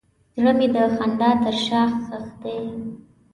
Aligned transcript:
زړه 0.37 0.51
مې 0.57 0.67
د 0.75 0.77
خندا 0.95 1.31
تر 1.43 1.55
شا 1.65 1.81
ښخ 2.03 2.25
دی. 2.41 2.61